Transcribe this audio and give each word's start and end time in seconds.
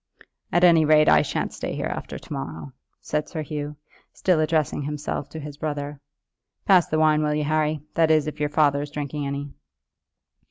"At 0.51 0.63
any 0.63 0.83
rate 0.83 1.07
I 1.07 1.21
shan't 1.21 1.53
stay 1.53 1.75
here 1.75 1.85
after 1.85 2.17
to 2.17 2.33
morrow," 2.33 2.73
said 3.01 3.29
Sir 3.29 3.43
Hugh, 3.43 3.75
still 4.11 4.39
addressing 4.39 4.81
himself 4.81 5.29
to 5.29 5.39
his 5.39 5.57
brother. 5.57 5.99
"Pass 6.65 6.87
the 6.87 6.97
wine, 6.97 7.21
will 7.21 7.35
you, 7.35 7.43
Harry; 7.43 7.81
that 7.93 8.09
is, 8.09 8.25
if 8.25 8.39
your 8.39 8.49
father 8.49 8.81
is 8.81 8.89
drinking 8.89 9.27
any." 9.27 9.53